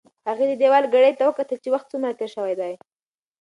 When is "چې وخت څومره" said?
1.63-2.17